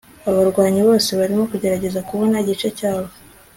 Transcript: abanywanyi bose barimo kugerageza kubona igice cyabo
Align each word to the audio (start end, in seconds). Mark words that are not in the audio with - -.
abanywanyi 0.29 0.81
bose 0.87 1.09
barimo 1.19 1.43
kugerageza 1.51 2.05
kubona 2.09 2.35
igice 2.43 2.67
cyabo 2.77 3.09